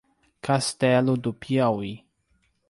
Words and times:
Castelo 0.41 1.15
do 1.15 1.31
Piauí 1.31 2.03